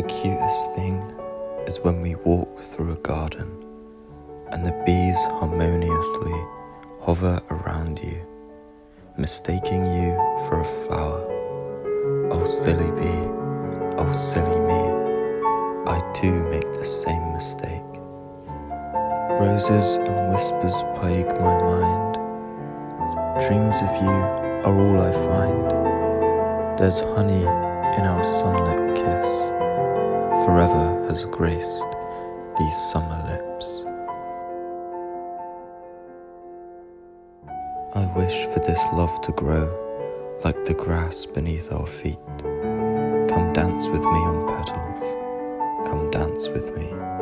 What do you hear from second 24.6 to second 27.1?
are all I find. There's